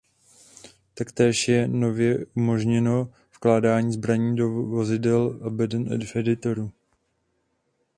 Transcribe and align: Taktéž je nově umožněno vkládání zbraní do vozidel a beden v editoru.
Taktéž 0.93 1.47
je 1.49 1.67
nově 1.67 2.25
umožněno 2.35 3.13
vkládání 3.35 3.93
zbraní 3.93 4.35
do 4.35 4.49
vozidel 4.49 5.39
a 5.45 5.49
beden 5.49 5.99
v 6.05 6.15
editoru. 6.15 6.71